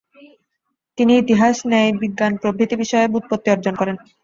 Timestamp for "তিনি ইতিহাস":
0.97-1.55